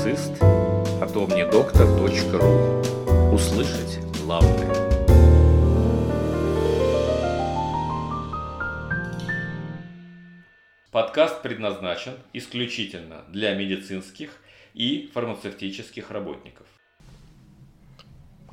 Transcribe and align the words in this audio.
от 0.00 1.14
omnidoctor.ru 1.14 3.34
Услышать 3.34 3.98
главное. 4.24 4.74
Подкаст 10.90 11.42
предназначен 11.42 12.14
исключительно 12.32 13.24
для 13.28 13.54
медицинских 13.54 14.30
и 14.72 15.10
фармацевтических 15.12 16.10
работников. 16.10 16.66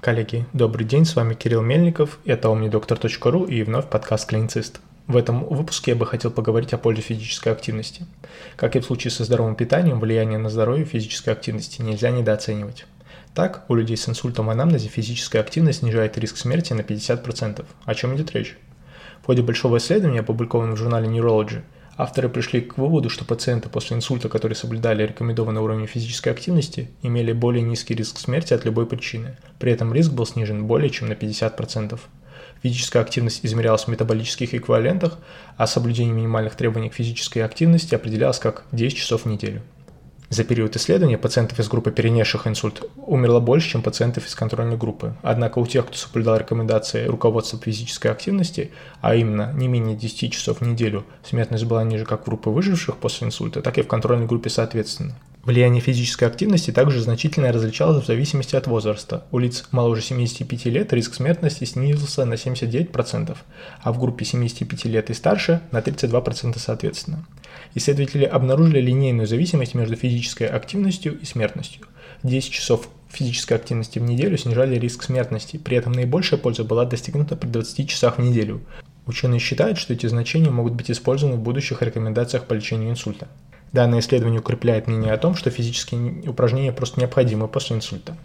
Коллеги, 0.00 0.46
добрый 0.52 0.84
день, 0.84 1.04
с 1.04 1.14
вами 1.14 1.34
Кирилл 1.34 1.62
Мельников, 1.62 2.18
это 2.24 2.48
omnidoctor.ru 2.48 3.48
и 3.48 3.62
вновь 3.62 3.88
подкаст 3.88 4.28
«Клиницист». 4.28 4.80
В 5.06 5.16
этом 5.16 5.44
выпуске 5.44 5.92
я 5.92 5.96
бы 5.96 6.04
хотел 6.04 6.32
поговорить 6.32 6.72
о 6.72 6.78
пользе 6.78 7.00
физической 7.00 7.52
активности. 7.52 8.06
Как 8.56 8.74
и 8.74 8.80
в 8.80 8.84
случае 8.84 9.12
со 9.12 9.24
здоровым 9.24 9.54
питанием, 9.54 10.00
влияние 10.00 10.38
на 10.38 10.50
здоровье 10.50 10.84
физической 10.84 11.30
активности 11.30 11.80
нельзя 11.80 12.10
недооценивать. 12.10 12.86
Так, 13.32 13.64
у 13.68 13.76
людей 13.76 13.96
с 13.96 14.08
инсультом 14.08 14.50
анамнезе 14.50 14.88
физическая 14.88 15.42
активность 15.42 15.80
снижает 15.80 16.18
риск 16.18 16.38
смерти 16.38 16.72
на 16.72 16.80
50%. 16.80 17.64
О 17.84 17.94
чем 17.94 18.16
идет 18.16 18.32
речь? 18.32 18.56
В 19.22 19.26
ходе 19.26 19.42
большого 19.42 19.76
исследования, 19.76 20.20
опубликованного 20.20 20.74
в 20.74 20.78
журнале 20.78 21.06
Neurology, 21.06 21.62
авторы 21.96 22.28
пришли 22.28 22.60
к 22.60 22.76
выводу, 22.76 23.08
что 23.08 23.24
пациенты 23.24 23.68
после 23.68 23.96
инсульта, 23.96 24.28
которые 24.28 24.56
соблюдали 24.56 25.06
рекомендованный 25.06 25.60
уровень 25.60 25.86
физической 25.86 26.30
активности, 26.30 26.90
имели 27.02 27.32
более 27.32 27.62
низкий 27.62 27.94
риск 27.94 28.18
смерти 28.18 28.54
от 28.54 28.64
любой 28.64 28.86
причины. 28.86 29.36
При 29.60 29.70
этом 29.70 29.94
риск 29.94 30.10
был 30.10 30.26
снижен 30.26 30.66
более 30.66 30.90
чем 30.90 31.08
на 31.08 31.12
50%. 31.12 32.00
Физическая 32.62 33.02
активность 33.02 33.40
измерялась 33.44 33.84
в 33.84 33.88
метаболических 33.88 34.54
эквивалентах, 34.54 35.18
а 35.56 35.66
соблюдение 35.66 36.14
минимальных 36.14 36.54
требований 36.54 36.90
к 36.90 36.94
физической 36.94 37.40
активности 37.40 37.94
определялось 37.94 38.38
как 38.38 38.64
10 38.72 38.96
часов 38.96 39.22
в 39.22 39.26
неделю. 39.26 39.62
За 40.28 40.42
период 40.42 40.74
исследования 40.74 41.18
пациентов 41.18 41.60
из 41.60 41.68
группы, 41.68 41.92
перенесших 41.92 42.48
инсульт, 42.48 42.82
умерло 42.96 43.38
больше, 43.38 43.70
чем 43.70 43.82
пациентов 43.82 44.26
из 44.26 44.34
контрольной 44.34 44.76
группы. 44.76 45.14
Однако 45.22 45.60
у 45.60 45.66
тех, 45.66 45.86
кто 45.86 45.96
соблюдал 45.96 46.36
рекомендации 46.36 47.06
руководства 47.06 47.60
физической 47.60 48.08
активности, 48.08 48.72
а 49.00 49.14
именно 49.14 49.52
не 49.52 49.68
менее 49.68 49.96
10 49.96 50.32
часов 50.32 50.60
в 50.60 50.66
неделю, 50.66 51.04
смертность 51.22 51.64
была 51.64 51.84
ниже 51.84 52.04
как 52.04 52.22
в 52.22 52.24
группе 52.24 52.50
выживших 52.50 52.96
после 52.96 53.28
инсульта, 53.28 53.62
так 53.62 53.78
и 53.78 53.82
в 53.82 53.86
контрольной 53.86 54.26
группе 54.26 54.50
соответственно. 54.50 55.14
Влияние 55.46 55.80
физической 55.80 56.24
активности 56.24 56.72
также 56.72 57.00
значительно 57.00 57.52
различалось 57.52 58.02
в 58.02 58.06
зависимости 58.08 58.56
от 58.56 58.66
возраста. 58.66 59.26
У 59.30 59.38
лиц 59.38 59.68
моложе 59.70 60.02
75 60.02 60.64
лет 60.64 60.92
риск 60.92 61.14
смертности 61.14 61.62
снизился 61.62 62.24
на 62.24 62.34
79%, 62.34 63.36
а 63.80 63.92
в 63.92 64.00
группе 64.00 64.24
75 64.24 64.86
лет 64.86 65.08
и 65.08 65.14
старше 65.14 65.60
на 65.70 65.78
32% 65.78 66.58
соответственно. 66.58 67.24
Исследователи 67.76 68.24
обнаружили 68.24 68.80
линейную 68.80 69.28
зависимость 69.28 69.74
между 69.74 69.94
физической 69.94 70.48
активностью 70.48 71.16
и 71.16 71.24
смертностью. 71.24 71.86
10 72.24 72.50
часов 72.50 72.88
физической 73.08 73.52
активности 73.52 74.00
в 74.00 74.02
неделю 74.02 74.36
снижали 74.36 74.76
риск 74.76 75.04
смертности, 75.04 75.58
при 75.58 75.76
этом 75.76 75.92
наибольшая 75.92 76.40
польза 76.40 76.64
была 76.64 76.86
достигнута 76.86 77.36
при 77.36 77.46
20 77.46 77.88
часах 77.88 78.18
в 78.18 78.20
неделю. 78.20 78.62
Ученые 79.06 79.38
считают, 79.38 79.78
что 79.78 79.92
эти 79.92 80.08
значения 80.08 80.50
могут 80.50 80.72
быть 80.72 80.90
использованы 80.90 81.36
в 81.36 81.40
будущих 81.40 81.82
рекомендациях 81.82 82.46
по 82.46 82.54
лечению 82.54 82.90
инсульта. 82.90 83.28
Данное 83.76 83.98
исследование 83.98 84.40
укрепляет 84.40 84.86
мнение 84.86 85.12
о 85.12 85.18
том, 85.18 85.34
что 85.34 85.50
физические 85.50 86.26
упражнения 86.30 86.72
просто 86.72 86.98
необходимы 86.98 87.46
после 87.46 87.76
инсульта. 87.76 88.16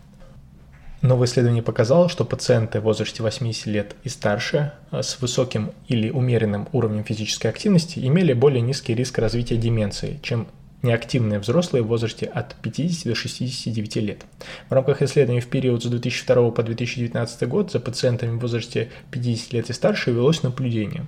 Новое 1.01 1.27
исследование 1.27 1.61
показало, 1.61 2.07
что 2.07 2.23
пациенты 2.23 2.79
в 2.79 2.83
возрасте 2.83 3.21
80 3.21 3.65
лет 3.65 3.95
и 4.05 4.07
старше 4.07 4.71
э, 4.93 5.01
с 5.03 5.19
высоким 5.19 5.71
или 5.89 6.09
умеренным 6.09 6.69
уровнем 6.71 7.03
физической 7.03 7.47
активности 7.47 7.99
имели 7.99 8.31
более 8.31 8.61
низкий 8.61 8.95
риск 8.95 9.17
развития 9.17 9.57
деменции, 9.57 10.21
чем 10.23 10.47
неактивные 10.83 11.39
взрослые 11.39 11.83
в 11.83 11.87
возрасте 11.87 12.25
от 12.25 12.55
50 12.55 13.05
до 13.05 13.15
69 13.15 13.95
лет. 13.97 14.25
В 14.69 14.73
рамках 14.73 15.01
исследований 15.01 15.41
в 15.41 15.47
период 15.47 15.83
с 15.83 15.87
2002 15.87 16.51
по 16.51 16.63
2019 16.63 17.47
год 17.47 17.71
за 17.71 17.79
пациентами 17.79 18.37
в 18.37 18.39
возрасте 18.39 18.89
50 19.11 19.53
лет 19.53 19.69
и 19.69 19.73
старше 19.73 20.11
велось 20.11 20.43
наблюдение. 20.43 21.05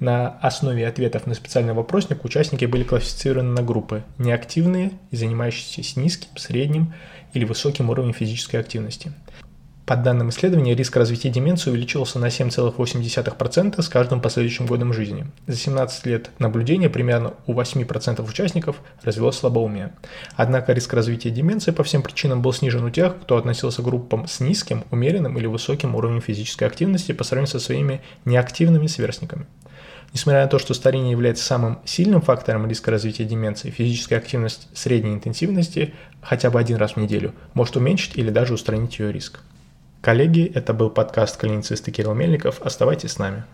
На 0.00 0.28
основе 0.28 0.86
ответов 0.86 1.26
на 1.26 1.34
специальный 1.34 1.74
вопросник 1.74 2.24
участники 2.24 2.64
были 2.64 2.82
классифицированы 2.82 3.52
на 3.52 3.62
группы 3.62 4.02
неактивные 4.18 4.92
и 5.10 5.16
занимающиеся 5.16 5.82
с 5.82 5.96
низким, 5.96 6.36
средним 6.36 6.94
или 7.32 7.44
высоким 7.44 7.90
уровнем 7.90 8.14
физической 8.14 8.56
активности. 8.56 9.12
По 9.92 9.96
данным 9.96 10.30
исследования, 10.30 10.74
риск 10.74 10.96
развития 10.96 11.28
деменции 11.28 11.68
увеличивался 11.68 12.18
на 12.18 12.28
7,8% 12.28 13.82
с 13.82 13.88
каждым 13.90 14.22
последующим 14.22 14.64
годом 14.64 14.94
жизни. 14.94 15.26
За 15.46 15.54
17 15.54 16.06
лет 16.06 16.30
наблюдения 16.38 16.88
примерно 16.88 17.34
у 17.46 17.52
8% 17.52 18.26
участников 18.26 18.76
развелось 19.02 19.36
слабоумие. 19.36 19.92
Однако 20.34 20.72
риск 20.72 20.94
развития 20.94 21.28
деменции 21.28 21.72
по 21.72 21.84
всем 21.84 22.00
причинам 22.00 22.40
был 22.40 22.54
снижен 22.54 22.82
у 22.84 22.88
тех, 22.88 23.20
кто 23.20 23.36
относился 23.36 23.82
к 23.82 23.84
группам 23.84 24.26
с 24.26 24.40
низким, 24.40 24.84
умеренным 24.90 25.36
или 25.36 25.44
высоким 25.44 25.94
уровнем 25.94 26.22
физической 26.22 26.64
активности 26.64 27.12
по 27.12 27.22
сравнению 27.22 27.50
со 27.50 27.60
своими 27.60 28.00
неактивными 28.24 28.86
сверстниками. 28.86 29.44
Несмотря 30.14 30.40
на 30.40 30.48
то, 30.48 30.58
что 30.58 30.72
старение 30.72 31.10
является 31.10 31.44
самым 31.44 31.80
сильным 31.84 32.22
фактором 32.22 32.66
риска 32.66 32.90
развития 32.90 33.24
деменции, 33.24 33.68
физическая 33.68 34.20
активность 34.20 34.68
средней 34.72 35.12
интенсивности 35.12 35.92
хотя 36.22 36.50
бы 36.50 36.58
один 36.58 36.78
раз 36.78 36.92
в 36.92 36.96
неделю 36.96 37.34
может 37.52 37.76
уменьшить 37.76 38.16
или 38.16 38.30
даже 38.30 38.54
устранить 38.54 38.98
ее 38.98 39.12
риск. 39.12 39.40
Коллеги, 40.02 40.50
это 40.52 40.74
был 40.74 40.90
подкаст 40.90 41.36
клинициста 41.36 41.92
Кирилл 41.92 42.12
Мельников. 42.12 42.60
Оставайтесь 42.60 43.12
с 43.12 43.18
нами. 43.20 43.44